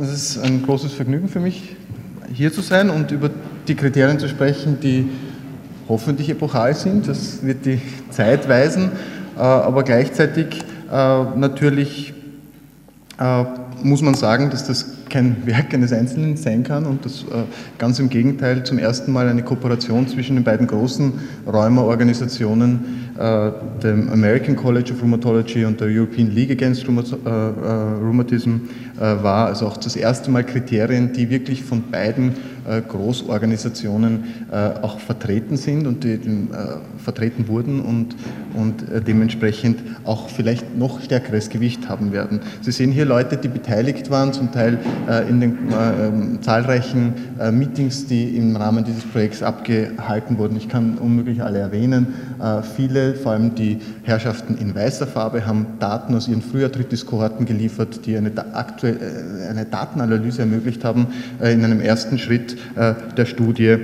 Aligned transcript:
Es 0.00 0.12
ist 0.12 0.38
ein 0.38 0.62
großes 0.62 0.92
Vergnügen 0.92 1.28
für 1.28 1.40
mich, 1.40 1.74
hier 2.32 2.52
zu 2.52 2.60
sein 2.60 2.90
und 2.90 3.10
über 3.10 3.28
die 3.66 3.74
Kriterien 3.74 4.20
zu 4.20 4.28
sprechen, 4.28 4.78
die 4.78 5.10
hoffentlich 5.88 6.30
epochal 6.30 6.76
sind. 6.76 7.08
Das 7.08 7.44
wird 7.44 7.66
die 7.66 7.80
Zeit 8.10 8.48
weisen, 8.48 8.92
äh, 9.36 9.40
aber 9.40 9.82
gleichzeitig 9.82 10.60
äh, 10.92 11.24
natürlich 11.34 12.14
äh, 13.18 13.44
muss 13.82 14.00
man 14.00 14.14
sagen, 14.14 14.48
dass 14.50 14.64
das 14.64 15.01
kein 15.12 15.46
Werk 15.46 15.72
eines 15.74 15.92
Einzelnen 15.92 16.36
sein 16.36 16.64
kann 16.64 16.86
und 16.86 17.04
das 17.04 17.24
ganz 17.78 17.98
im 17.98 18.08
Gegenteil 18.08 18.64
zum 18.64 18.78
ersten 18.78 19.12
Mal 19.12 19.28
eine 19.28 19.42
Kooperation 19.42 20.08
zwischen 20.08 20.36
den 20.36 20.44
beiden 20.44 20.66
großen 20.66 21.12
Rheuma-Organisationen 21.46 23.02
äh, 23.18 23.50
dem 23.82 24.08
American 24.08 24.56
College 24.56 24.94
of 24.94 25.02
Rheumatology 25.02 25.66
und 25.66 25.78
der 25.78 25.88
European 25.88 26.30
League 26.30 26.50
Against 26.50 26.84
äh, 26.84 26.88
äh, 26.88 27.30
Rheumatism 27.30 28.56
war, 28.98 29.46
also 29.46 29.66
auch 29.66 29.76
das 29.76 29.96
erste 29.96 30.30
Mal 30.30 30.44
Kriterien, 30.44 31.12
die 31.12 31.28
wirklich 31.28 31.62
von 31.62 31.82
beiden 31.90 32.32
Großorganisationen 32.88 34.24
auch 34.82 35.00
vertreten 35.00 35.56
sind 35.56 35.86
und 35.86 36.04
die 36.04 36.18
vertreten 36.98 37.48
wurden 37.48 37.80
und, 37.80 38.14
und 38.54 38.84
dementsprechend 39.06 39.80
auch 40.04 40.28
vielleicht 40.28 40.76
noch 40.76 41.00
stärkeres 41.00 41.48
Gewicht 41.48 41.88
haben 41.88 42.12
werden. 42.12 42.40
Sie 42.60 42.72
sehen 42.72 42.92
hier 42.92 43.04
Leute, 43.04 43.36
die 43.36 43.48
beteiligt 43.48 44.10
waren, 44.10 44.32
zum 44.32 44.52
Teil 44.52 44.78
in 45.28 45.40
den 45.40 45.58
ähm, 45.72 46.38
zahlreichen 46.42 47.14
Meetings, 47.52 48.06
die 48.06 48.36
im 48.36 48.56
Rahmen 48.56 48.84
dieses 48.84 49.04
Projekts 49.04 49.42
abgehalten 49.42 50.38
wurden. 50.38 50.56
Ich 50.56 50.68
kann 50.68 50.98
unmöglich 50.98 51.42
alle 51.42 51.58
erwähnen. 51.58 52.14
Viele 52.76 53.14
vor 53.14 53.32
allem 53.32 53.54
die 53.54 53.78
Herrschaften 54.02 54.56
in 54.58 54.74
weißer 54.74 55.06
Farbe, 55.06 55.46
haben 55.46 55.66
Daten 55.78 56.14
aus 56.14 56.28
ihren 56.28 56.42
Früharthritis-Kohorten 56.42 57.46
geliefert, 57.46 58.06
die 58.06 58.16
eine, 58.16 58.30
äh, 58.30 59.48
eine 59.48 59.64
Datenanalyse 59.64 60.42
ermöglicht 60.42 60.84
haben 60.84 61.08
äh, 61.40 61.52
in 61.52 61.64
einem 61.64 61.80
ersten 61.80 62.18
Schritt 62.18 62.51
äh, 62.74 62.94
der 63.16 63.26
Studie. 63.26 63.76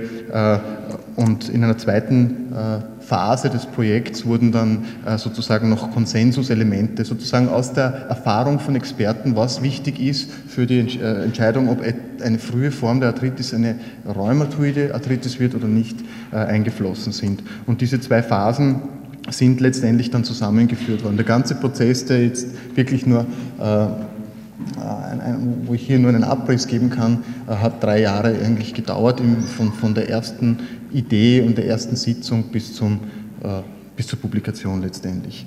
Und 1.15 1.49
in 1.49 1.63
einer 1.63 1.77
zweiten 1.77 2.53
Phase 2.99 3.49
des 3.49 3.65
Projekts 3.65 4.25
wurden 4.25 4.51
dann 4.51 4.85
sozusagen 5.17 5.67
noch 5.67 5.91
Konsensuselemente, 5.91 7.03
sozusagen 7.03 7.49
aus 7.49 7.73
der 7.73 8.05
Erfahrung 8.09 8.59
von 8.59 8.75
Experten, 8.75 9.35
was 9.35 9.61
wichtig 9.61 9.99
ist 9.99 10.31
für 10.31 10.65
die 10.65 10.99
Entscheidung, 11.01 11.67
ob 11.67 11.81
eine 12.23 12.39
frühe 12.39 12.71
Form 12.71 12.99
der 12.99 13.09
Arthritis 13.09 13.53
eine 13.53 13.75
rheumatoide 14.07 14.93
Arthritis 14.93 15.39
wird 15.39 15.55
oder 15.55 15.67
nicht, 15.67 15.97
eingeflossen 16.31 17.11
sind. 17.11 17.43
Und 17.65 17.81
diese 17.81 17.99
zwei 17.99 18.21
Phasen 18.21 18.83
sind 19.29 19.59
letztendlich 19.61 20.11
dann 20.11 20.23
zusammengeführt 20.23 21.03
worden. 21.03 21.17
Der 21.17 21.25
ganze 21.25 21.55
Prozess, 21.55 22.05
der 22.05 22.23
jetzt 22.23 22.47
wirklich 22.75 23.05
nur, 23.05 23.25
äh, 23.59 23.87
wo 25.65 25.73
ich 25.73 25.85
hier 25.85 25.99
nur 25.99 26.09
einen 26.09 26.23
Abriss 26.23 26.67
geben 26.67 26.89
kann, 26.89 27.23
äh, 27.47 27.55
hat 27.55 27.83
drei 27.83 28.01
Jahre 28.01 28.29
eigentlich 28.29 28.73
gedauert, 28.73 29.21
von, 29.79 29.93
der 29.93 30.09
ersten 30.09 30.59
Idee 30.91 31.41
und 31.41 31.57
der 31.57 31.67
ersten 31.67 31.95
Sitzung 31.95 32.45
bis, 32.51 32.73
zum, 32.73 32.99
äh, 33.43 33.61
bis 33.95 34.07
zur 34.07 34.19
Publikation 34.19 34.81
letztendlich. 34.81 35.45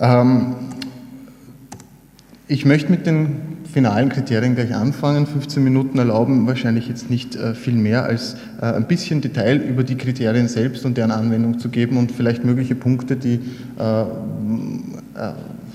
Ähm, 0.00 0.54
ich 2.46 2.64
möchte 2.64 2.90
mit 2.90 3.06
den 3.06 3.58
finalen 3.70 4.08
Kriterien 4.08 4.54
gleich 4.54 4.74
anfangen. 4.74 5.26
15 5.26 5.62
Minuten 5.62 5.98
erlauben 5.98 6.46
wahrscheinlich 6.46 6.88
jetzt 6.88 7.10
nicht 7.10 7.36
äh, 7.36 7.54
viel 7.54 7.74
mehr 7.74 8.04
als 8.04 8.36
äh, 8.60 8.66
ein 8.66 8.86
bisschen 8.86 9.20
Detail 9.20 9.56
über 9.56 9.84
die 9.84 9.96
Kriterien 9.96 10.48
selbst 10.48 10.84
und 10.86 10.96
deren 10.96 11.10
Anwendung 11.10 11.58
zu 11.58 11.68
geben 11.68 11.98
und 11.98 12.10
vielleicht 12.10 12.44
mögliche 12.44 12.74
Punkte, 12.74 13.16
die 13.16 13.40
äh, 13.78 14.04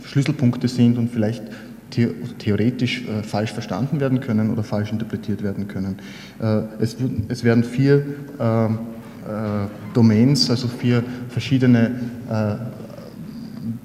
Schlüsselpunkte 0.05 0.67
sind 0.67 0.97
und 0.97 1.11
vielleicht 1.11 1.43
theoretisch 2.39 3.03
falsch 3.23 3.51
verstanden 3.51 3.99
werden 3.99 4.19
können 4.19 4.51
oder 4.51 4.63
falsch 4.63 4.91
interpretiert 4.91 5.43
werden 5.43 5.67
können. 5.67 5.97
es, 6.79 7.43
werden 7.43 7.63
vier 7.63 8.05
Domains, 9.93 10.49
also 10.49 10.67
vier 10.67 11.03
verschiedene 11.29 11.91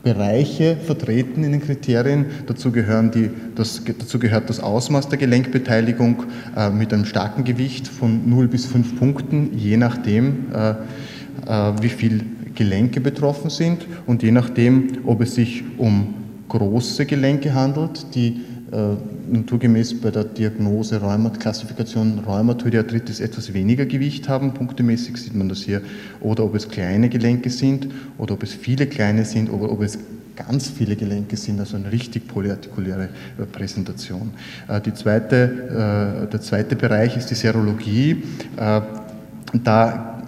Bereiche 0.02 0.76
vertreten 0.76 1.44
in 1.44 1.52
den 1.52 1.60
Kriterien. 1.60 2.26
Dazu, 2.46 2.72
gehören 2.72 3.10
die, 3.10 3.30
das, 3.54 3.82
dazu 3.84 4.18
gehört 4.18 4.48
das 4.48 4.60
Ausmaß 4.60 5.08
der 5.08 5.18
Gelenkbeteiligung 5.18 6.24
äh, 6.56 6.70
mit 6.70 6.92
einem 6.92 7.04
starken 7.04 7.44
Gewicht 7.44 7.88
von 7.88 8.28
0 8.28 8.48
bis 8.48 8.66
5 8.66 8.98
Punkten, 8.98 9.50
je 9.56 9.76
nachdem, 9.76 10.46
äh, 10.52 10.70
äh, 10.70 11.82
wie 11.82 11.88
viele 11.88 12.24
Gelenke 12.54 13.00
betroffen 13.00 13.50
sind 13.50 13.86
und 14.06 14.22
je 14.22 14.32
nachdem, 14.32 14.98
ob 15.04 15.20
es 15.20 15.34
sich 15.34 15.64
um 15.76 16.14
große 16.48 17.06
Gelenke 17.06 17.54
handelt, 17.54 18.14
die 18.14 18.40
äh, 18.70 18.96
naturgemäß 19.30 20.00
bei 20.00 20.10
der 20.10 20.24
Diagnose 20.24 21.00
Rheumat, 21.00 21.40
Klassifikation 21.40 22.18
Rheumatoide 22.26 22.78
Arthritis 22.78 23.20
etwas 23.20 23.54
weniger 23.54 23.86
Gewicht 23.86 24.28
haben, 24.28 24.52
punktemäßig 24.52 25.16
sieht 25.16 25.34
man 25.34 25.48
das 25.48 25.60
hier, 25.60 25.80
oder 26.20 26.44
ob 26.44 26.54
es 26.54 26.68
kleine 26.68 27.08
Gelenke 27.08 27.48
sind 27.48 27.88
oder 28.18 28.34
ob 28.34 28.42
es 28.42 28.52
viele 28.52 28.86
kleine 28.86 29.24
sind 29.24 29.50
oder 29.50 29.70
ob 29.70 29.82
es 29.82 29.98
ganz 30.36 30.68
viele 30.68 30.96
Gelenke 30.96 31.36
sind, 31.36 31.60
also 31.60 31.76
eine 31.76 31.90
richtig 31.90 32.28
polyartikuläre 32.28 33.08
äh, 33.38 33.44
Präsentation. 33.50 34.32
Äh, 34.68 34.80
die 34.80 34.92
zweite, 34.92 36.28
der 36.30 36.40
zweite 36.40 36.76
Bereich 36.76 37.16
ist 37.16 37.30
die 37.30 37.34
Serologie. 37.34 38.22
Da 38.56 40.22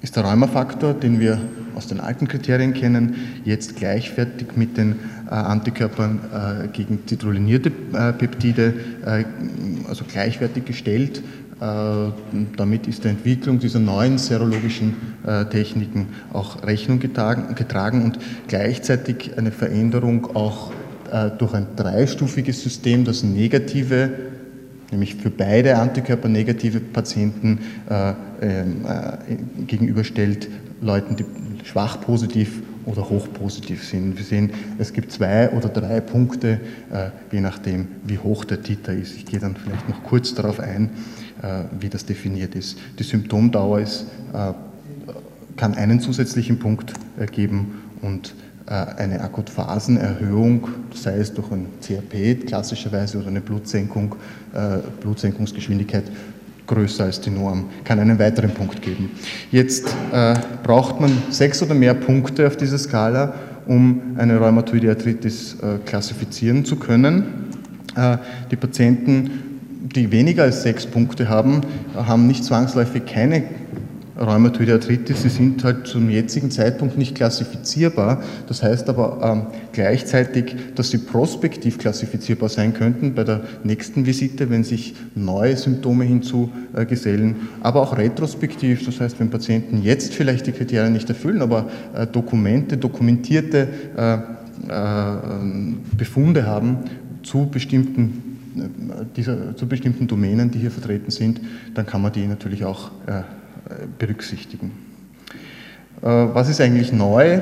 ist 0.00 0.16
der 0.16 0.24
Rheumafaktor, 0.24 0.94
den 0.94 1.20
wir 1.20 1.38
aus 1.74 1.86
den 1.86 2.00
alten 2.00 2.28
Kriterien 2.28 2.74
kennen, 2.74 3.14
jetzt 3.44 3.76
gleichwertig 3.76 4.56
mit 4.56 4.76
den 4.76 4.96
äh, 5.26 5.34
Antikörpern 5.34 6.20
äh, 6.64 6.68
gegen 6.68 7.06
zitrulinierte 7.06 7.70
äh, 7.92 8.12
Peptide, 8.12 8.74
also 9.88 10.04
gleichwertig 10.04 10.64
gestellt. 10.64 11.22
Damit 12.56 12.88
ist 12.88 13.04
der 13.04 13.12
Entwicklung 13.12 13.60
dieser 13.60 13.78
neuen 13.78 14.18
serologischen 14.18 14.96
Techniken 15.50 16.08
auch 16.32 16.64
Rechnung 16.66 16.98
getragen 16.98 18.02
und 18.02 18.18
gleichzeitig 18.48 19.38
eine 19.38 19.52
Veränderung 19.52 20.34
auch 20.34 20.72
durch 21.38 21.54
ein 21.54 21.68
dreistufiges 21.76 22.62
System, 22.64 23.04
das 23.04 23.22
negative 23.22 24.10
nämlich 24.92 25.16
für 25.16 25.30
beide 25.30 25.78
Antikörper 25.78 26.28
negative 26.28 26.78
Patienten 26.78 27.60
äh, 27.88 28.10
äh, 28.10 28.64
gegenüberstellt, 29.66 30.48
Leuten, 30.80 31.16
die 31.16 31.24
schwach 31.64 32.00
positiv 32.00 32.62
oder 32.84 33.08
hoch 33.08 33.28
positiv 33.32 33.86
sind. 33.86 34.16
Wir 34.16 34.24
sehen, 34.24 34.50
es 34.78 34.92
gibt 34.92 35.12
zwei 35.12 35.50
oder 35.50 35.68
drei 35.68 36.00
Punkte, 36.00 36.60
äh, 36.92 37.10
je 37.30 37.40
nachdem, 37.40 37.88
wie 38.04 38.18
hoch 38.18 38.44
der 38.44 38.62
Titer 38.62 38.92
ist. 38.92 39.16
Ich 39.16 39.26
gehe 39.26 39.40
dann 39.40 39.56
vielleicht 39.56 39.88
noch 39.88 40.02
kurz 40.02 40.34
darauf 40.34 40.60
ein, 40.60 40.90
äh, 41.42 41.64
wie 41.78 41.88
das 41.88 42.04
definiert 42.04 42.54
ist. 42.54 42.78
Die 42.98 43.04
Symptomdauer 43.04 43.80
ist, 43.80 44.06
äh, 44.32 44.52
kann 45.56 45.74
einen 45.74 46.00
zusätzlichen 46.00 46.58
Punkt 46.58 46.92
geben 47.30 47.82
und 48.00 48.34
eine 48.64 49.20
Akutphasenerhöhung, 49.20 50.68
sei 50.94 51.18
es 51.18 51.34
durch 51.34 51.50
ein 51.50 51.66
CRP 51.82 52.46
klassischerweise 52.46 53.18
oder 53.18 53.26
eine 53.26 53.40
Blutsenkung, 53.42 54.14
Blutsenkungsgeschwindigkeit, 55.00 56.04
größer 56.66 57.04
als 57.04 57.20
die 57.20 57.30
Norm, 57.30 57.64
kann 57.84 57.98
einen 57.98 58.18
weiteren 58.18 58.50
Punkt 58.50 58.82
geben. 58.82 59.10
Jetzt 59.50 59.88
äh, 60.12 60.34
braucht 60.62 61.00
man 61.00 61.10
sechs 61.30 61.62
oder 61.62 61.74
mehr 61.74 61.94
Punkte 61.94 62.46
auf 62.46 62.56
dieser 62.56 62.78
Skala, 62.78 63.34
um 63.66 64.00
eine 64.16 64.38
Rheumatoide 64.38 64.90
Arthritis 64.90 65.56
äh, 65.62 65.78
klassifizieren 65.84 66.64
zu 66.64 66.76
können. 66.76 67.24
Äh, 67.96 68.18
die 68.50 68.56
Patienten, 68.56 69.30
die 69.94 70.10
weniger 70.10 70.44
als 70.44 70.62
sechs 70.62 70.86
Punkte 70.86 71.28
haben, 71.28 71.60
haben 71.94 72.26
nicht 72.26 72.44
zwangsläufig 72.44 73.04
keine 73.06 73.42
Rheumatoide 74.22 74.74
Arthritis, 74.74 75.22
sie 75.22 75.28
sind 75.28 75.64
halt 75.64 75.88
zum 75.88 76.08
jetzigen 76.08 76.50
Zeitpunkt 76.50 76.96
nicht 76.96 77.16
klassifizierbar. 77.16 78.22
Das 78.46 78.62
heißt 78.62 78.88
aber 78.88 79.18
ähm, 79.22 79.46
gleichzeitig, 79.72 80.54
dass 80.76 80.90
sie 80.90 80.98
prospektiv 80.98 81.78
klassifizierbar 81.78 82.48
sein 82.48 82.72
könnten 82.72 83.14
bei 83.14 83.24
der 83.24 83.40
nächsten 83.64 84.06
Visite, 84.06 84.48
wenn 84.48 84.62
sich 84.62 84.94
neue 85.16 85.56
Symptome 85.56 86.04
hinzugesellen, 86.04 87.48
aber 87.60 87.82
auch 87.82 87.98
retrospektiv, 87.98 88.86
das 88.86 89.00
heißt, 89.00 89.18
wenn 89.18 89.30
Patienten 89.30 89.82
jetzt 89.82 90.14
vielleicht 90.14 90.46
die 90.46 90.52
Kriterien 90.52 90.92
nicht 90.92 91.08
erfüllen, 91.08 91.42
aber 91.42 91.68
äh, 91.94 92.06
Dokumente, 92.06 92.76
dokumentierte 92.76 93.68
äh, 93.96 94.14
äh, 94.14 95.16
Befunde 95.96 96.46
haben 96.46 96.78
zu 97.24 97.48
bestimmten 97.50 98.38
äh, 98.56 99.04
dieser, 99.16 99.56
zu 99.56 99.66
bestimmten 99.66 100.06
Domänen, 100.06 100.52
die 100.52 100.60
hier 100.60 100.70
vertreten 100.70 101.10
sind, 101.10 101.40
dann 101.74 101.86
kann 101.86 102.02
man 102.02 102.12
die 102.12 102.26
natürlich 102.26 102.64
auch 102.64 102.92
äh, 103.06 103.22
berücksichtigen. 103.98 104.72
Äh, 106.02 106.06
was 106.06 106.48
ist 106.48 106.60
eigentlich 106.60 106.92
neu? 106.92 107.40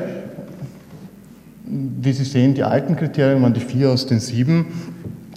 Wie 1.64 2.12
Sie 2.12 2.24
sehen, 2.24 2.54
die 2.54 2.62
alten 2.62 2.96
Kriterien 2.96 3.42
waren 3.42 3.54
die 3.54 3.60
vier 3.60 3.90
aus 3.90 4.06
den 4.06 4.20
sieben. 4.20 4.66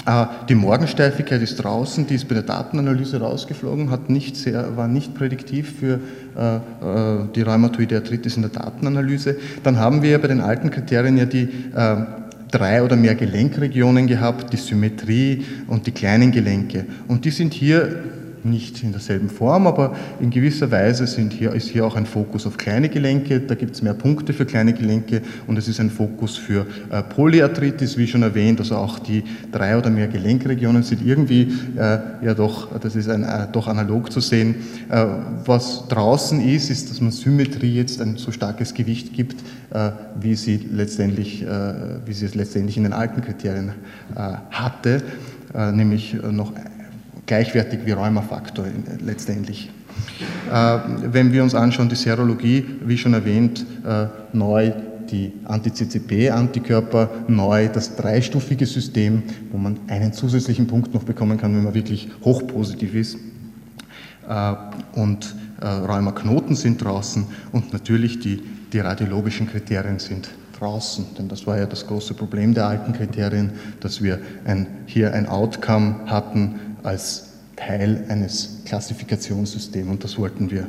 Äh, 0.05 0.25
die 0.49 0.55
Morgensteifigkeit 0.55 1.41
ist 1.41 1.55
draußen, 1.57 2.05
die 2.05 2.15
ist 2.15 2.27
bei 2.27 2.35
der 2.35 2.43
Datenanalyse 2.43 3.21
rausgeflogen, 3.21 3.91
hat 3.91 4.09
nicht 4.09 4.35
sehr, 4.35 4.75
war 4.75 4.89
nicht 4.89 5.13
prädiktiv 5.13 5.73
für 5.79 5.99
äh, 6.35 7.27
die 7.33 7.41
Rheumatoide 7.41 7.97
Arthritis 7.97 8.35
in 8.35 8.41
der 8.41 8.51
Datenanalyse. 8.51 9.37
Dann 9.63 9.77
haben 9.77 10.01
wir 10.01 10.19
bei 10.19 10.27
den 10.27 10.41
alten 10.41 10.69
Kriterien 10.69 11.17
ja 11.17 11.25
die 11.25 11.49
drei 12.51 12.83
oder 12.83 12.95
mehr 12.95 13.15
Gelenkregionen 13.15 14.05
gehabt, 14.05 14.53
die 14.53 14.57
Symmetrie 14.57 15.43
und 15.67 15.87
die 15.87 15.91
kleinen 15.91 16.31
Gelenke. 16.31 16.85
Und 17.07 17.25
die 17.25 17.31
sind 17.31 17.51
hier 17.51 18.03
nicht 18.45 18.83
in 18.83 18.91
derselben 18.91 19.29
Form, 19.29 19.67
aber 19.67 19.95
in 20.19 20.29
gewisser 20.29 20.71
Weise 20.71 21.05
hier, 21.29 21.53
ist 21.53 21.69
hier 21.69 21.85
auch 21.85 21.95
ein 21.95 22.05
Fokus 22.05 22.45
auf 22.45 22.57
kleine 22.57 22.89
Gelenke. 22.89 23.39
Da 23.39 23.55
gibt 23.55 23.75
es 23.75 23.81
mehr 23.81 23.93
Punkte 23.93 24.33
für 24.33 24.45
kleine 24.45 24.73
Gelenke 24.73 25.21
und 25.47 25.57
es 25.57 25.67
ist 25.67 25.79
ein 25.79 25.89
Fokus 25.89 26.37
für 26.37 26.65
äh, 26.89 27.01
Polyarthritis, 27.03 27.97
wie 27.97 28.07
schon 28.07 28.23
erwähnt. 28.23 28.59
Also 28.59 28.75
auch 28.75 28.99
die 28.99 29.23
drei 29.51 29.77
oder 29.77 29.89
mehr 29.89 30.07
Gelenkregionen 30.07 30.83
sind 30.83 31.05
irgendwie 31.05 31.51
äh, 31.77 31.99
ja 32.23 32.33
doch, 32.33 32.79
das 32.79 32.95
ist 32.95 33.09
ein, 33.09 33.23
äh, 33.23 33.47
doch 33.51 33.67
analog 33.67 34.11
zu 34.11 34.19
sehen. 34.19 34.55
Äh, 34.89 35.05
was 35.45 35.87
draußen 35.87 36.41
ist, 36.41 36.69
ist, 36.69 36.89
dass 36.89 37.01
man 37.01 37.11
Symmetrie 37.11 37.75
jetzt 37.75 38.01
ein 38.01 38.17
so 38.17 38.31
starkes 38.31 38.73
Gewicht 38.73 39.13
gibt, 39.13 39.41
äh, 39.73 39.91
wie 40.19 40.35
sie 40.35 40.57
letztendlich, 40.71 41.43
äh, 41.43 41.47
wie 42.05 42.13
sie 42.13 42.25
es 42.25 42.35
letztendlich 42.35 42.77
in 42.77 42.83
den 42.83 42.93
alten 42.93 43.21
Kriterien 43.21 43.73
hatte, 44.51 45.01
nämlich 45.53 46.15
noch 46.31 46.53
gleichwertig 47.25 47.79
wie 47.85 47.91
Rheumafaktor 47.91 48.65
letztendlich. 48.99 49.69
Äh, 50.51 50.79
wenn 51.11 51.31
wir 51.31 51.43
uns 51.43 51.55
anschauen, 51.55 51.89
die 51.89 51.95
Serologie, 51.95 52.65
wie 52.85 52.97
schon 52.97 53.13
erwähnt, 53.13 53.65
äh, 53.85 54.07
neu 54.33 54.71
die 55.11 55.31
Anti-CCP-Antikörper, 55.45 57.09
neu 57.27 57.67
das 57.67 57.95
dreistufige 57.95 58.65
System, 58.65 59.23
wo 59.51 59.57
man 59.57 59.79
einen 59.87 60.13
zusätzlichen 60.13 60.67
Punkt 60.67 60.93
noch 60.93 61.03
bekommen 61.03 61.37
kann, 61.37 61.55
wenn 61.55 61.63
man 61.63 61.73
wirklich 61.73 62.09
hochpositiv 62.23 62.95
ist. 62.95 63.17
Äh, 64.27 64.53
und 64.93 65.35
Rheumaknoten 65.61 66.57
sind 66.57 66.83
draußen 66.83 67.25
und 67.53 67.71
natürlich 67.71 68.19
die, 68.19 68.43
die 68.73 68.79
radiologischen 68.79 69.47
Kriterien 69.47 69.97
sind 69.97 70.27
draußen, 70.59 71.05
denn 71.17 71.29
das 71.29 71.47
war 71.47 71.57
ja 71.57 71.65
das 71.65 71.87
große 71.87 72.13
Problem 72.15 72.53
der 72.53 72.67
alten 72.67 72.91
Kriterien, 72.91 73.51
dass 73.79 74.01
wir 74.01 74.19
ein, 74.43 74.67
hier 74.87 75.13
ein 75.13 75.25
Outcome 75.25 76.01
hatten, 76.07 76.72
als 76.83 77.29
Teil 77.55 78.05
eines 78.09 78.61
Klassifikationssystems 78.65 79.89
und 79.89 80.03
das 80.03 80.17
wollten 80.17 80.51
wir 80.51 80.63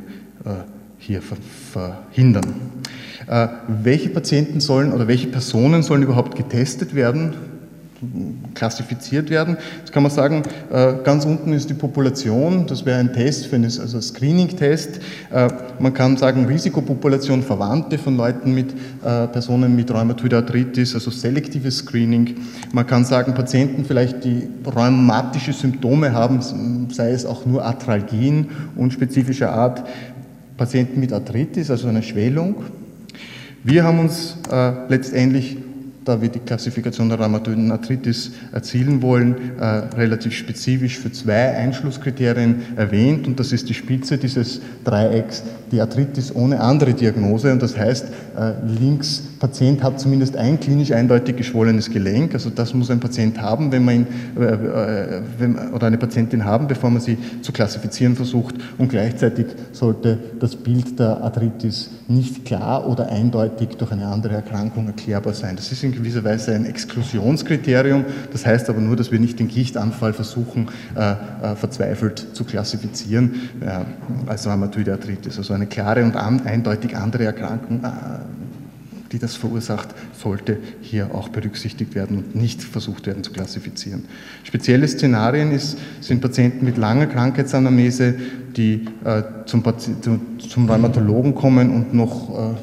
äh, 0.45 0.63
hier 0.97 1.21
verhindern. 1.21 2.83
Äh, 3.27 3.47
welche 3.67 4.09
Patienten 4.09 4.59
sollen 4.59 4.93
oder 4.93 5.07
welche 5.07 5.27
Personen 5.27 5.83
sollen 5.83 6.03
überhaupt 6.03 6.35
getestet 6.35 6.95
werden? 6.95 7.33
Klassifiziert 8.53 9.29
werden. 9.29 9.57
Jetzt 9.79 9.91
kann 9.91 10.03
man 10.03 10.11
sagen, 10.11 10.43
äh, 10.71 10.93
ganz 11.03 11.25
unten 11.25 11.53
ist 11.53 11.69
die 11.69 11.73
Population, 11.73 12.67
das 12.67 12.85
wäre 12.85 12.99
ein 12.99 13.13
Test, 13.13 13.47
für 13.47 13.55
eine, 13.55 13.67
also 13.67 14.01
Screening-Test. 14.01 14.99
Äh, 15.31 15.49
man 15.79 15.93
kann 15.93 16.17
sagen, 16.17 16.45
Risikopopulation, 16.45 17.43
Verwandte 17.43 17.97
von 17.97 18.17
Leuten 18.17 18.53
mit 18.53 18.71
äh, 19.03 19.27
Personen 19.27 19.75
mit 19.75 19.91
Rheumatoide 19.91 20.37
Arthritis, 20.37 20.93
also 20.93 21.11
selektives 21.11 21.77
Screening. 21.77 22.35
Man 22.73 22.85
kann 22.85 23.05
sagen, 23.05 23.33
Patienten 23.33 23.85
vielleicht, 23.85 24.23
die 24.23 24.47
rheumatische 24.65 25.53
Symptome 25.53 26.13
haben, 26.13 26.87
sei 26.91 27.11
es 27.11 27.25
auch 27.25 27.45
nur 27.45 27.63
Arthralgien 27.63 28.47
unspezifischer 28.75 29.51
Art, 29.51 29.83
Patienten 30.57 30.99
mit 30.99 31.11
Arthritis, 31.11 31.69
also 31.69 31.87
eine 31.87 32.03
Schwellung. 32.03 32.55
Wir 33.63 33.83
haben 33.83 33.99
uns 33.99 34.37
letztendlich 34.89 35.57
da 36.05 36.21
wir 36.21 36.29
die 36.29 36.39
Klassifikation 36.39 37.09
der 37.09 37.19
rheumatoiden 37.19 37.71
Arthritis 37.71 38.31
erzielen 38.51 39.01
wollen, 39.01 39.57
äh, 39.59 39.65
relativ 39.65 40.33
spezifisch 40.33 40.99
für 40.99 41.11
zwei 41.11 41.55
Einschlusskriterien 41.55 42.61
erwähnt. 42.75 43.27
Und 43.27 43.39
das 43.39 43.51
ist 43.51 43.67
die 43.67 43.73
Spitze 43.73 44.17
dieses 44.17 44.61
Dreiecks, 44.83 45.43
die 45.71 45.81
Arthritis 45.81 46.33
ohne 46.33 46.61
andere 46.61 46.93
Diagnose. 46.93 47.51
Und 47.51 47.61
das 47.61 47.77
heißt, 47.77 48.05
äh, 48.37 48.53
links 48.79 49.23
Patient 49.45 49.83
hat 49.83 49.99
zumindest 49.99 50.35
ein 50.37 50.59
klinisch 50.59 50.91
eindeutig 50.91 51.35
geschwollenes 51.35 51.91
Gelenk, 51.91 52.33
also 52.33 52.49
das 52.49 52.73
muss 52.73 52.89
ein 52.89 52.99
Patient 52.99 53.39
haben, 53.39 53.71
wenn 53.71 53.85
man 53.85 53.95
ihn, 53.95 54.07
äh, 54.39 54.43
äh 54.43 55.21
wenn, 55.37 55.55
oder 55.69 55.85
eine 55.85 55.99
Patientin 55.99 56.45
haben, 56.45 56.67
bevor 56.67 56.89
man 56.89 56.99
sie 56.99 57.15
zu 57.43 57.51
klassifizieren 57.51 58.15
versucht 58.15 58.55
und 58.79 58.89
gleichzeitig 58.89 59.45
sollte 59.71 60.17
das 60.39 60.55
Bild 60.55 60.97
der 60.97 61.21
Arthritis 61.21 61.91
nicht 62.07 62.43
klar 62.43 62.87
oder 62.87 63.09
eindeutig 63.09 63.69
durch 63.77 63.91
eine 63.91 64.07
andere 64.07 64.33
Erkrankung 64.33 64.87
erklärbar 64.87 65.35
sein. 65.35 65.55
Das 65.55 65.71
ist 65.71 65.83
in 65.83 65.91
gewisser 65.91 66.23
Weise 66.23 66.55
ein 66.55 66.65
Exklusionskriterium. 66.65 68.05
Das 68.31 68.45
heißt 68.45 68.69
aber 68.69 68.79
nur, 68.79 68.95
dass 68.95 69.11
wir 69.11 69.19
nicht 69.19 69.39
den 69.39 69.47
Gichtanfall 69.47 70.13
versuchen, 70.13 70.69
äh, 70.95 71.11
äh, 71.11 71.55
verzweifelt 71.55 72.27
zu 72.33 72.43
klassifizieren 72.43 73.49
als 74.25 74.47
Rheumatoide 74.47 74.93
Arthritis. 74.93 75.37
Also 75.37 75.53
eine 75.53 75.67
klare 75.67 76.03
und 76.03 76.15
an, 76.15 76.41
eindeutig 76.45 76.95
andere 76.95 77.25
Erkrankung, 77.25 77.83
äh, 77.83 77.87
die 79.15 79.19
das 79.19 79.37
verursacht, 79.37 79.95
sollte 80.21 80.57
hier 80.81 81.15
auch 81.15 81.29
berücksichtigt 81.29 81.95
werden 81.95 82.17
und 82.17 82.35
nicht 82.35 82.61
versucht 82.61 83.07
werden 83.07 83.23
zu 83.23 83.31
klassifizieren. 83.31 84.03
Spezielle 84.43 84.85
Szenarien 84.89 85.53
ist, 85.53 85.77
sind 86.01 86.19
Patienten 86.19 86.65
mit 86.65 86.75
langer 86.75 87.05
Krankheitsanamnese, 87.05 88.15
die 88.57 88.83
äh, 89.05 89.23
zum, 89.45 89.63
zum, 90.49 90.69
Rheumatologen 90.69 91.33
kommen 91.33 91.69
und 91.69 91.93
noch 91.93 92.55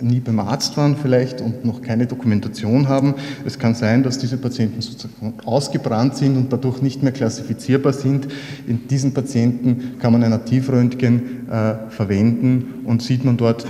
äh, 0.00 0.02
nie 0.02 0.20
beim 0.20 0.40
Arzt 0.40 0.74
waren 0.78 0.96
vielleicht 0.96 1.42
und 1.42 1.66
noch 1.66 1.82
keine 1.82 2.06
Dokumentation 2.06 2.88
haben. 2.88 3.14
Es 3.44 3.58
kann 3.58 3.74
sein, 3.74 4.02
dass 4.02 4.16
diese 4.16 4.38
Patienten 4.38 4.80
sozusagen 4.80 5.34
ausgebrannt 5.44 6.16
sind 6.16 6.38
und 6.38 6.50
dadurch 6.50 6.80
nicht 6.80 7.02
mehr 7.02 7.12
klassifizierbar 7.12 7.92
sind. 7.92 8.28
In 8.66 8.88
diesen 8.88 9.12
Patienten 9.12 9.98
kann 9.98 10.12
man 10.12 10.24
ein 10.24 10.30
Nativröntgen 10.30 11.46
äh, 11.50 11.90
verwenden 11.90 12.86
und 12.86 13.02
sieht 13.02 13.22
man 13.26 13.36
dort 13.36 13.66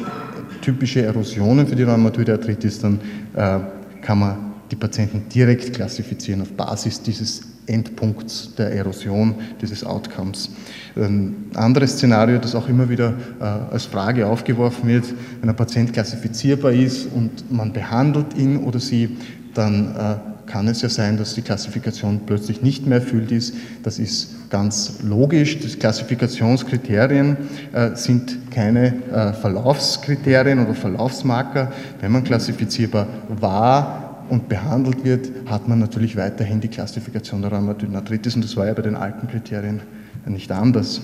typische 0.69 1.01
Erosionen 1.01 1.67
für 1.67 1.75
die 1.75 1.83
Rheumatoide 1.83 2.33
Arthritis, 2.33 2.79
dann 2.79 3.01
äh, 3.35 3.59
kann 4.03 4.19
man 4.19 4.37
die 4.71 4.77
Patienten 4.77 5.27
direkt 5.31 5.73
klassifizieren 5.73 6.43
auf 6.43 6.53
Basis 6.53 7.01
dieses 7.01 7.41
Endpunkts 7.65 8.55
der 8.55 8.73
Erosion, 8.73 9.35
dieses 9.63 9.83
Outcomes. 9.83 10.51
Ein 10.95 11.47
anderes 11.55 11.93
Szenario, 11.93 12.37
das 12.37 12.55
auch 12.55 12.69
immer 12.69 12.87
wieder 12.87 13.15
äh, 13.41 13.45
als 13.45 13.87
Frage 13.87 14.27
aufgeworfen 14.27 14.87
wird, 14.91 15.07
wenn 15.41 15.49
ein 15.49 15.57
Patient 15.57 15.91
klassifizierbar 15.91 16.73
ist 16.73 17.09
und 17.15 17.51
man 17.51 17.73
behandelt 17.73 18.37
ihn 18.37 18.59
oder 18.59 18.79
sie, 18.79 19.17
dann 19.55 19.97
äh, 19.97 20.17
kann 20.49 20.67
es 20.67 20.83
ja 20.83 20.89
sein, 20.89 21.17
dass 21.17 21.35
die 21.35 21.43
Klassifikation 21.43 22.23
plötzlich 22.27 22.63
nicht 22.63 22.87
mehr 22.87 22.99
erfüllt 22.99 23.31
ist. 23.31 23.55
Das 23.85 23.99
ist 23.99 24.51
ganz 24.51 25.01
logisch. 25.03 25.59
Die 25.61 25.69
Klassifikationskriterien 25.69 27.37
äh, 27.73 27.95
sind 27.95 28.51
keine 28.51 28.95
äh, 29.13 29.33
Verlaufskriterien 29.35 30.59
oder 30.59 30.75
Verlaufsmarker. 30.75 31.71
Wenn 32.01 32.13
man 32.13 32.25
klassifizierbar 32.25 33.07
war, 33.29 34.09
und 34.29 34.49
behandelt 34.49 35.05
wird, 35.05 35.31
hat 35.47 35.69
man 35.69 35.79
natürlich 35.79 36.17
weiterhin 36.17 36.61
die 36.61 36.69
Klassifikation 36.69 37.41
der 37.43 37.53
Rheumatoiden 37.53 37.97
Arthritis 37.97 38.35
und 38.35 38.45
das 38.45 38.57
war 38.57 38.67
ja 38.67 38.75
bei 38.75 38.83
den 38.83 38.95
alten 38.95 39.27
Kriterien 39.27 39.81
nicht 40.27 40.53
anders. 40.53 41.01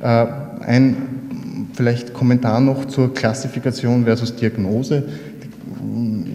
Äh, 0.00 0.26
ein 0.60 0.96
vielleicht 1.74 2.14
Kommentar 2.14 2.60
noch 2.60 2.86
zur 2.86 3.12
Klassifikation 3.14 4.04
versus 4.04 4.36
Diagnose. 4.36 5.04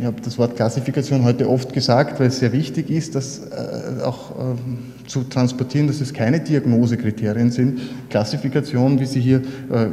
Ich 0.07 0.13
habe 0.13 0.21
das 0.23 0.37
Wort 0.37 0.55
Klassifikation 0.55 1.25
heute 1.25 1.49
oft 1.49 1.73
gesagt, 1.73 2.21
weil 2.21 2.27
es 2.27 2.39
sehr 2.39 2.53
wichtig 2.53 2.89
ist, 2.89 3.13
das 3.13 3.39
äh, 3.39 4.01
auch 4.01 4.39
ähm, 4.39 4.93
zu 5.07 5.23
transportieren, 5.23 5.87
dass 5.87 6.01
es 6.01 6.13
keine 6.13 6.39
Diagnosekriterien 6.39 7.51
sind. 7.51 7.79
Klassifikation, 8.09 8.99
wie 8.99 9.05
Sie 9.05 9.19
hier 9.19 9.37
äh, 9.71 9.87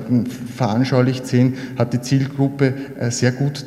veranschaulicht 0.57 1.27
sehen, 1.27 1.55
hat 1.79 1.93
die 1.93 2.01
Zielgruppe 2.01 2.75
sehr 3.11 3.33
gut 3.33 3.65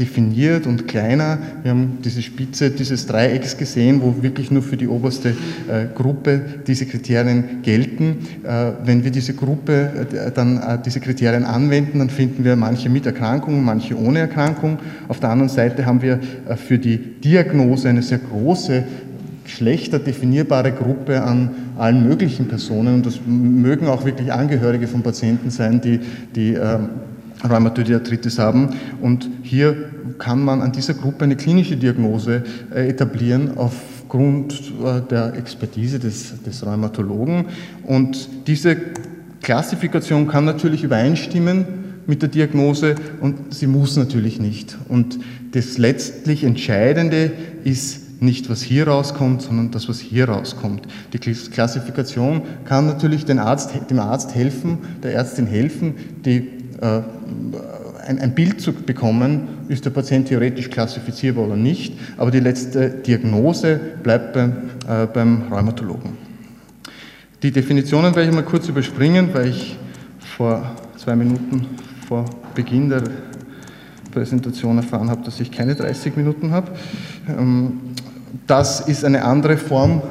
definiert 0.00 0.66
und 0.66 0.88
kleiner. 0.88 1.38
Wir 1.62 1.72
haben 1.72 1.98
diese 2.02 2.22
Spitze 2.22 2.70
dieses 2.70 3.06
Dreiecks 3.06 3.58
gesehen, 3.58 4.00
wo 4.00 4.22
wirklich 4.22 4.50
nur 4.50 4.62
für 4.62 4.78
die 4.78 4.88
oberste 4.88 5.28
äh, 5.30 5.86
Gruppe 5.94 6.40
diese 6.66 6.86
Kriterien 6.86 7.62
gelten. 7.62 8.26
Äh, 8.42 8.72
wenn 8.84 9.04
wir 9.04 9.10
diese 9.10 9.34
Gruppe 9.34 10.06
äh, 10.10 10.30
dann 10.32 10.80
diese 10.84 11.00
Kriterien 11.00 11.44
anwenden, 11.44 11.98
dann 11.98 12.08
finden 12.10 12.44
wir 12.44 12.56
manche 12.56 12.88
mit 12.88 13.04
Erkrankung, 13.04 13.62
manche 13.62 13.96
ohne 13.96 14.20
Erkrankung. 14.20 14.78
Auf 15.08 15.20
der 15.20 15.30
anderen 15.30 15.50
Seite 15.50 15.84
haben 15.84 16.00
wir 16.00 16.18
für 16.56 16.78
die 16.78 16.96
Diagnose 16.96 17.88
eine 17.90 18.02
sehr 18.02 18.18
große 18.18 18.84
schlechter 19.50 19.98
definierbare 19.98 20.72
Gruppe 20.72 21.22
an 21.22 21.50
allen 21.76 22.06
möglichen 22.06 22.48
Personen 22.48 22.96
und 22.96 23.06
das 23.06 23.20
mögen 23.26 23.86
auch 23.88 24.04
wirklich 24.04 24.32
Angehörige 24.32 24.86
von 24.86 25.02
Patienten 25.02 25.50
sein, 25.50 25.80
die, 25.80 26.00
die 26.34 26.54
ähm, 26.54 26.88
Rheumatoide 27.48 28.02
haben. 28.38 28.70
Und 29.00 29.28
hier 29.42 29.76
kann 30.18 30.44
man 30.44 30.60
an 30.60 30.72
dieser 30.72 30.94
Gruppe 30.94 31.24
eine 31.24 31.36
klinische 31.36 31.76
Diagnose 31.76 32.44
äh, 32.74 32.88
etablieren 32.88 33.56
aufgrund 33.56 34.52
äh, 34.84 35.00
der 35.08 35.34
Expertise 35.34 35.98
des, 35.98 36.42
des 36.42 36.64
Rheumatologen. 36.64 37.46
Und 37.84 38.28
diese 38.46 38.76
Klassifikation 39.42 40.28
kann 40.28 40.44
natürlich 40.44 40.84
übereinstimmen 40.84 41.64
mit 42.06 42.22
der 42.22 42.28
Diagnose 42.28 42.96
und 43.20 43.54
sie 43.54 43.66
muss 43.66 43.96
natürlich 43.96 44.40
nicht. 44.40 44.76
Und 44.88 45.18
das 45.52 45.78
letztlich 45.78 46.44
Entscheidende 46.44 47.30
ist 47.64 48.02
nicht, 48.20 48.50
was 48.50 48.62
hier 48.62 48.86
rauskommt, 48.86 49.42
sondern 49.42 49.70
das, 49.70 49.88
was 49.88 49.98
hier 49.98 50.28
rauskommt. 50.28 50.86
Die 51.12 51.18
Klassifikation 51.18 52.42
kann 52.64 52.86
natürlich 52.86 53.28
Arzt, 53.30 53.72
dem 53.90 53.98
Arzt 53.98 54.34
helfen, 54.34 54.78
der 55.02 55.14
Ärztin 55.14 55.46
helfen, 55.46 55.94
die 56.24 56.48
äh, 56.80 57.02
ein, 58.06 58.18
ein, 58.18 58.34
Bild 58.34 58.60
zu 58.60 58.72
bekommen, 58.72 59.48
ist 59.68 59.84
der 59.84 59.90
Patient 59.90 60.28
theoretisch 60.28 60.68
klassifizierbar 60.68 61.46
oder 61.46 61.56
nicht, 61.56 61.94
aber 62.16 62.30
die 62.30 62.40
letzte 62.40 62.90
Diagnose 62.90 63.80
bleibt 64.02 64.32
beim, 64.34 64.52
äh, 64.88 65.06
beim 65.06 65.44
Rheumatologen. 65.50 66.12
Die 67.42 67.50
Definitionen 67.50 68.14
werde 68.14 68.28
ich 68.28 68.34
mal 68.34 68.44
kurz 68.44 68.68
überspringen, 68.68 69.30
weil 69.32 69.48
ich 69.48 69.76
vor 70.36 70.76
zwei 70.96 71.16
Minuten 71.16 71.66
vor 72.06 72.26
Beginn 72.54 72.90
der 72.90 73.02
Präsentation 74.10 74.76
erfahren 74.76 75.08
habe, 75.08 75.24
dass 75.24 75.40
ich 75.40 75.50
keine 75.50 75.74
30 75.74 76.16
Minuten 76.16 76.50
habe. 76.50 76.72
Ähm, 77.28 77.80
das 78.46 78.80
ist 78.80 79.04
eine 79.04 79.24
andere 79.24 79.56
Form 79.56 80.02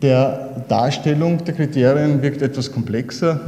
der 0.00 0.64
Darstellung 0.68 1.44
der 1.44 1.54
Kriterien, 1.54 2.22
wirkt 2.22 2.42
etwas 2.42 2.72
komplexer, 2.72 3.40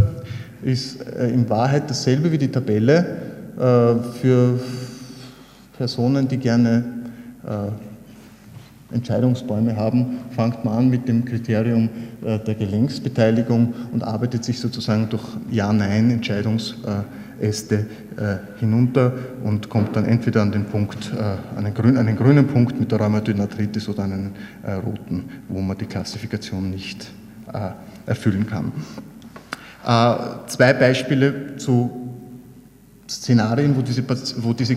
ist 0.63 1.01
äh, 1.01 1.29
in 1.29 1.49
Wahrheit 1.49 1.89
dasselbe 1.89 2.31
wie 2.31 2.39
die 2.39 2.51
Tabelle 2.51 3.17
äh, 3.57 3.95
für 4.21 4.61
Personen, 5.77 6.29
die 6.29 6.37
gerne 6.37 6.85
äh, 7.47 8.95
Entscheidungsbäume 8.95 9.77
haben, 9.77 10.19
fängt 10.31 10.65
man 10.65 10.79
an 10.79 10.91
mit 10.91 11.09
dem 11.09 11.25
Kriterium 11.25 11.89
der 12.23 12.55
Gelenksbeteiligung 12.55 13.75
und 13.93 14.05
arbeitet 14.05 14.45
sich 14.45 14.61
sozusagen 14.61 15.09
durch 15.09 15.25
Ja-Nein-Entscheidungsäste 17.41 17.87
hinunter 18.59 19.13
und 19.45 19.69
kommt 19.69 19.95
dann 19.95 20.05
entweder 20.07 20.43
an 20.43 20.53
den 20.53 20.65
Punkt, 20.65 21.13
einen, 21.57 21.75
grün, 21.75 21.97
einen 21.97 22.17
grünen 22.17 22.47
Punkt 22.47 22.81
mit 22.81 22.91
der 22.91 22.99
Rheumatoiden 23.01 23.43
Arthritis 23.43 23.89
oder 23.89 24.05
einen 24.05 24.33
roten, 24.85 25.25
wo 25.49 25.61
man 25.61 25.77
die 25.77 25.87
Klassifikation 25.87 26.71
nicht 26.71 27.11
erfüllen 28.07 28.47
kann. 28.47 28.73
Äh, 29.87 30.49
zwei 30.49 30.73
Beispiele 30.73 31.57
zu 31.59 31.91
Szenarien, 33.09 33.77
wo 33.77 33.83
diese, 33.83 34.03
wo 34.39 34.53
diese 34.53 34.77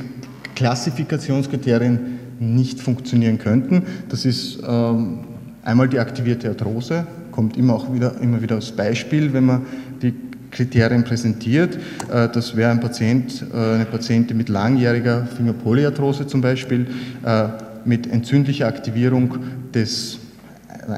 Klassifikationskriterien 0.56 2.20
nicht 2.40 2.80
funktionieren 2.80 3.40
könnten. 3.40 3.84
Das 4.10 4.26
ist 4.26 4.60
ähm, 4.68 5.22
einmal 5.64 5.90
die 5.90 5.98
aktivierte 5.98 6.50
Arthrose, 6.50 7.08
kommt 7.32 7.58
immer 7.58 7.74
auch 7.74 7.92
wieder, 7.92 8.22
immer 8.22 8.42
wieder 8.42 8.56
als 8.56 8.72
Beispiel, 8.72 9.34
wenn 9.34 9.46
man 9.46 9.66
die 10.02 10.14
Kriterien 10.52 11.04
präsentiert. 11.04 11.78
Äh, 12.12 12.30
das 12.30 12.56
wäre 12.56 12.72
ein 12.72 12.80
Patient, 12.80 13.44
äh, 13.54 13.76
eine 13.76 13.86
Patientin 13.86 14.38
mit 14.38 14.50
langjähriger 14.50 15.26
Fingerpolyarthrose 15.26 16.28
zum 16.28 16.42
Beispiel, 16.42 16.88
mit 17.86 18.12
entzündlicher 18.12 18.68
Aktivierung 18.68 19.40
des, 19.74 20.20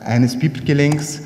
eines 0.03 0.37
BIP-Gelenks, 0.37 1.21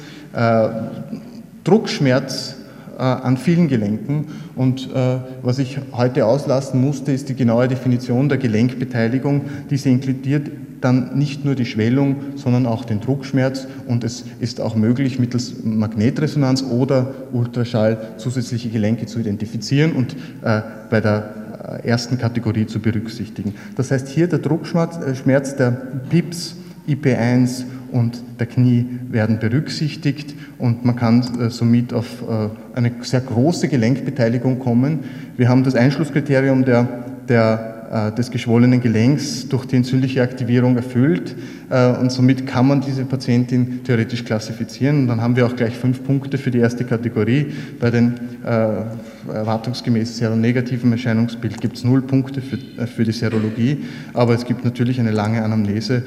Druckschmerz 1.63 2.55
äh, 2.59 2.64
an 3.01 3.37
vielen 3.37 3.67
Gelenken. 3.67 4.25
Und 4.55 4.89
äh, 4.93 5.17
was 5.41 5.59
ich 5.59 5.79
heute 5.91 6.25
auslassen 6.25 6.81
musste, 6.81 7.11
ist 7.11 7.29
die 7.29 7.35
genaue 7.35 7.67
Definition 7.67 8.29
der 8.29 8.37
Gelenkbeteiligung. 8.37 9.41
Diese 9.69 9.89
inkludiert 9.89 10.51
dann 10.81 11.17
nicht 11.17 11.45
nur 11.45 11.55
die 11.55 11.65
Schwellung, 11.65 12.17
sondern 12.35 12.65
auch 12.65 12.85
den 12.85 13.01
Druckschmerz. 13.01 13.67
Und 13.87 14.03
es 14.03 14.25
ist 14.39 14.61
auch 14.61 14.75
möglich, 14.75 15.19
mittels 15.19 15.63
Magnetresonanz 15.63 16.63
oder 16.63 17.13
Ultraschall 17.33 17.97
zusätzliche 18.17 18.69
Gelenke 18.69 19.05
zu 19.05 19.19
identifizieren 19.19 19.93
und 19.93 20.15
äh, 20.43 20.61
bei 20.89 21.01
der 21.01 21.45
ersten 21.83 22.17
Kategorie 22.17 22.67
zu 22.67 22.79
berücksichtigen. 22.79 23.55
Das 23.75 23.91
heißt, 23.91 24.07
hier 24.07 24.27
der 24.27 24.39
Druckschmerz 24.39 25.55
der 25.55 25.71
PIPS, 26.09 26.55
IP1 26.87 27.63
und 27.91 28.21
der 28.39 28.47
Knie 28.47 28.85
werden 29.09 29.39
berücksichtigt 29.39 30.35
und 30.57 30.85
man 30.85 30.95
kann 30.95 31.21
äh, 31.39 31.49
somit 31.49 31.93
auf 31.93 32.21
äh, 32.21 32.49
eine 32.77 32.91
sehr 33.01 33.21
große 33.21 33.67
Gelenkbeteiligung 33.67 34.59
kommen. 34.59 34.99
Wir 35.37 35.49
haben 35.49 35.63
das 35.63 35.75
Einschlusskriterium 35.75 36.65
der, 36.65 36.87
der 37.27 37.74
des 38.17 38.29
geschwollenen 38.29 38.81
Gelenks 38.81 39.47
durch 39.47 39.65
die 39.65 39.77
entzündliche 39.77 40.21
Aktivierung 40.21 40.75
erfüllt 40.75 41.33
äh, 41.69 41.97
und 41.97 42.11
somit 42.11 42.45
kann 42.45 42.67
man 42.67 42.81
diese 42.81 43.05
Patientin 43.05 43.85
theoretisch 43.85 44.25
klassifizieren. 44.25 45.01
Und 45.01 45.07
dann 45.07 45.21
haben 45.21 45.37
wir 45.37 45.45
auch 45.45 45.55
gleich 45.55 45.77
fünf 45.77 46.03
Punkte 46.03 46.37
für 46.37 46.51
die 46.51 46.57
erste 46.57 46.83
Kategorie. 46.83 47.53
Bei 47.79 47.91
den 47.91 48.15
äh, 48.43 49.31
erwartungsgemäß 49.33 50.17
seronegativen 50.17 50.91
Erscheinungsbild 50.91 51.61
gibt 51.61 51.77
es 51.77 51.85
null 51.85 52.01
Punkte 52.01 52.41
für, 52.41 52.57
für 52.85 53.05
die 53.05 53.13
Serologie, 53.13 53.85
aber 54.13 54.33
es 54.33 54.45
gibt 54.45 54.65
natürlich 54.65 54.99
eine 54.99 55.11
lange 55.11 55.43
Anamnese, 55.43 56.03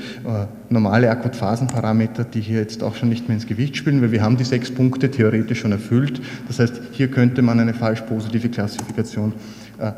normale 0.69 1.11
Akutphasenparameter, 1.11 2.23
die 2.23 2.41
hier 2.41 2.61
jetzt 2.61 2.85
auch 2.85 2.95
schon 2.95 3.09
nicht 3.09 3.27
mehr 3.27 3.35
ins 3.35 3.49
Gewicht 3.49 3.77
spielen, 3.77 4.01
weil 4.03 4.13
wir 4.13 4.23
haben 4.23 4.37
die 4.37 4.45
sechs 4.45 4.71
Punkte 4.71 5.11
theoretisch 5.11 5.59
schon 5.59 5.73
erfüllt. 5.73 6.21
Das 6.47 6.61
heißt, 6.61 6.81
hier 6.93 7.09
könnte 7.09 7.43
man 7.43 7.59
eine 7.59 7.75
falsch 7.75 8.03
positive 8.03 8.49
Klassifikation 8.51 9.33
äh, 9.81 9.91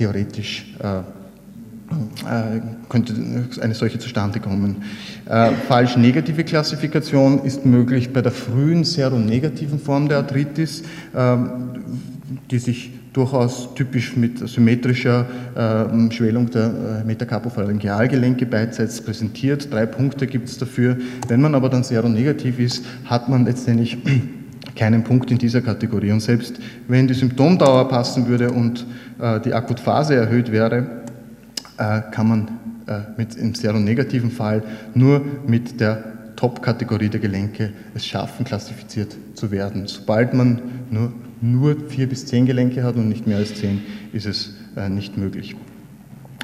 äh, 0.00 1.02
könnte 2.88 3.14
eine 3.60 3.74
solche 3.74 3.98
zustande 3.98 4.40
kommen. 4.40 4.82
Äh, 5.28 5.50
falsch 5.68 5.96
negative 5.96 6.44
Klassifikation 6.44 7.44
ist 7.44 7.66
möglich 7.66 8.12
bei 8.12 8.22
der 8.22 8.32
frühen 8.32 8.84
seronegativen 8.84 9.78
Form 9.78 10.08
der 10.08 10.18
Arthritis, 10.18 10.82
die 12.50 12.58
sich 12.58 12.92
durchaus 13.12 13.74
typisch 13.74 14.16
mit 14.16 14.38
symmetrischer 14.48 15.26
äh, 15.54 16.10
Schwellung 16.12 16.50
der 16.50 17.04
Metacarpopharyngealgelenke 17.06 18.46
beidseits 18.46 19.02
präsentiert. 19.02 19.70
Drei 19.70 19.84
Punkte 19.84 20.26
gibt 20.26 20.48
es 20.48 20.56
dafür. 20.56 20.96
Wenn 21.28 21.42
man 21.42 21.54
aber 21.54 21.68
dann 21.68 21.84
seronegativ 21.84 22.58
ist, 22.58 22.86
hat 23.04 23.28
man 23.28 23.44
letztendlich 23.44 23.98
keinen 24.74 25.04
Punkt 25.04 25.30
in 25.30 25.38
dieser 25.38 25.60
Kategorie. 25.60 26.12
Und 26.12 26.20
selbst 26.20 26.56
wenn 26.88 27.06
die 27.06 27.14
Symptomdauer 27.14 27.88
passen 27.88 28.26
würde 28.26 28.50
und 28.50 28.86
äh, 29.20 29.40
die 29.40 29.52
Akutphase 29.54 30.14
erhöht 30.14 30.50
wäre, 30.50 31.02
äh, 31.78 32.00
kann 32.10 32.28
man 32.28 32.48
äh, 32.86 33.00
mit, 33.16 33.36
im 33.36 33.54
seronegativen 33.54 34.30
Fall 34.30 34.62
nur 34.94 35.22
mit 35.46 35.80
der 35.80 36.04
Top-Kategorie 36.36 37.08
der 37.08 37.20
Gelenke 37.20 37.72
es 37.94 38.06
schaffen, 38.06 38.44
klassifiziert 38.44 39.16
zu 39.34 39.50
werden. 39.50 39.86
Sobald 39.86 40.34
man 40.34 40.60
nur, 40.90 41.12
nur 41.40 41.76
vier 41.88 42.08
bis 42.08 42.26
zehn 42.26 42.46
Gelenke 42.46 42.82
hat 42.82 42.96
und 42.96 43.08
nicht 43.08 43.26
mehr 43.26 43.36
als 43.36 43.54
zehn, 43.54 43.82
ist 44.12 44.26
es 44.26 44.54
äh, 44.76 44.88
nicht 44.88 45.16
möglich. 45.16 45.54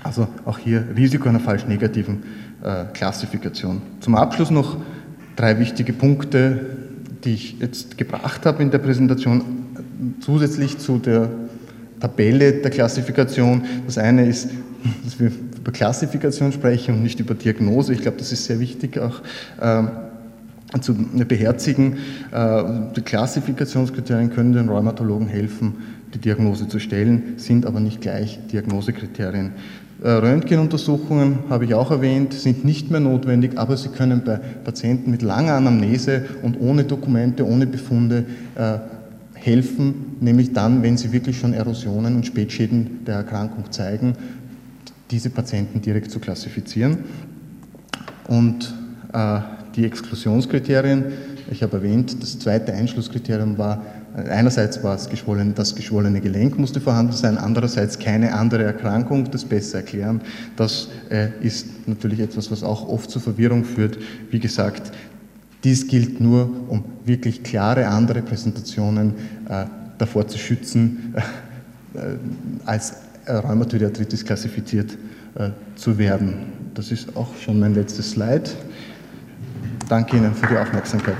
Also 0.04 0.28
auch 0.44 0.58
hier 0.58 0.85
Risiko 0.97 1.28
einer 1.28 1.40
falsch 1.40 1.66
negativen 1.66 2.23
äh, 2.62 2.85
Klassifikation. 2.92 3.82
Zum 4.00 4.14
Abschluss 4.14 4.50
noch 4.50 4.76
drei 5.37 5.58
wichtige 5.58 5.92
Punkte, 5.92 6.77
die 7.25 7.34
ich 7.34 7.56
jetzt 7.60 7.98
gebracht 7.98 8.46
habe 8.46 8.62
in 8.62 8.70
der 8.70 8.78
Präsentation, 8.78 9.42
zusätzlich 10.20 10.78
zu 10.78 10.98
der 10.98 11.28
Tabelle 12.00 12.52
der 12.52 12.70
Klassifikation. 12.70 13.64
Das 13.87 13.98
eine 13.98 14.26
ist, 14.26 14.50
dass 15.04 15.18
wir 15.18 15.30
über 15.56 15.72
Klassifikation 15.72 16.52
sprechen 16.52 16.94
und 16.94 17.02
nicht 17.02 17.20
über 17.20 17.34
Diagnose. 17.34 17.92
Ich 17.92 18.00
glaube, 18.00 18.18
das 18.18 18.32
ist 18.32 18.44
sehr 18.44 18.60
wichtig 18.60 18.98
auch 18.98 19.20
ähm, 19.60 19.90
zu 20.80 20.94
beherzigen. 20.94 21.98
Äh, 22.32 22.62
die 22.96 23.02
Klassifikationskriterien 23.02 24.30
können 24.30 24.52
den 24.52 24.68
Rheumatologen 24.68 25.26
helfen, 25.26 25.75
die 26.14 26.18
Diagnose 26.18 26.68
zu 26.68 26.78
stellen, 26.78 27.34
sind 27.37 27.66
aber 27.66 27.80
nicht 27.80 28.00
gleich 28.00 28.38
Diagnosekriterien. 28.50 29.52
Äh, 30.00 30.11
Röntgenuntersuchungen, 30.11 31.40
habe 31.50 31.64
ich 31.64 31.75
auch 31.75 31.90
erwähnt, 31.90 32.33
sind 32.33 32.64
nicht 32.64 32.90
mehr 32.90 33.00
notwendig, 33.00 33.59
aber 33.59 33.76
sie 33.76 33.88
können 33.88 34.23
bei 34.25 34.37
Patienten 34.37 35.11
mit 35.11 35.23
langer 35.23 35.55
Anamnese 35.55 36.25
und 36.43 36.61
ohne 36.61 36.85
Dokumente, 36.85 37.45
ohne 37.45 37.67
Befunde 37.67 38.25
äh, 38.55 38.78
helfen, 39.35 40.17
nämlich 40.21 40.52
dann, 40.52 40.83
wenn 40.85 40.97
sie 40.97 41.12
wirklich 41.12 41.38
schon 41.38 41.52
Erosionen 41.52 42.14
und 42.14 42.26
Spätschäden 42.26 43.05
der 43.07 43.17
Erkrankung 43.17 43.73
zeigen, 43.73 44.14
diese 45.11 45.31
Patienten 45.31 45.81
direkt 45.81 46.11
zu 46.12 46.21
klassifizieren. 46.21 46.99
Und 48.28 48.73
äh, 49.12 49.40
die 49.75 49.85
Exklusionskriterien, 49.85 51.07
ich 51.50 51.62
habe 51.62 51.78
erwähnt, 51.78 52.23
das 52.23 52.38
zweite 52.38 52.73
Einschlusskriterium 52.73 53.59
war, 53.59 53.83
einerseits 54.28 54.82
war 54.82 54.94
es 54.94 55.08
geschwollen, 55.08 55.54
das 55.54 55.75
geschwollene 55.75 56.20
Gelenk 56.20 56.58
musste 56.58 56.80
vorhanden 56.80 57.12
sein, 57.12 57.38
andererseits 57.38 57.98
keine 57.98 58.34
andere 58.34 58.64
Erkrankung, 58.64 59.30
das 59.30 59.44
besser 59.44 59.78
erklären. 59.78 60.20
Das 60.56 60.88
äh, 61.10 61.28
ist 61.40 61.87
natürlich 61.87 62.20
etwas, 62.20 62.50
was 62.50 62.62
auch 62.62 62.88
oft 62.88 63.10
zu 63.10 63.20
Verwirrung 63.20 63.64
führt. 63.64 63.98
Wie 64.30 64.38
gesagt, 64.38 64.92
dies 65.64 65.88
gilt 65.88 66.20
nur, 66.20 66.50
um 66.68 66.84
wirklich 67.04 67.42
klare 67.42 67.88
andere 67.88 68.22
Präsentationen 68.22 69.14
äh, 69.48 69.64
davor 69.98 70.28
zu 70.28 70.38
schützen, 70.38 71.14
äh, 71.94 72.00
als 72.64 72.94
Rheumatoide 73.26 73.87
Arthritis 73.87 74.25
klassifiziert 74.25 74.96
äh, 75.34 75.50
zu 75.76 75.98
werden. 75.98 76.46
Das 76.75 76.90
ist 76.90 77.14
auch 77.16 77.28
schon 77.37 77.60
mein 77.60 77.75
letztes 77.75 78.12
Slide. 78.12 78.50
Danke 79.88 80.16
Ihnen 80.16 80.34
für 80.34 80.46
die 80.46 80.56
Aufmerksamkeit. 80.56 81.16